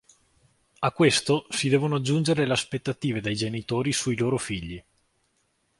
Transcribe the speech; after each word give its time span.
A 0.79 0.91
questo 0.93 1.45
si 1.49 1.69
devono 1.69 1.97
aggiungere 1.97 2.47
le 2.47 2.53
aspettative 2.53 3.21
dei 3.21 3.35
genitori 3.35 3.93
sui 3.93 4.15
loro 4.15 4.39
figli. 4.39 4.83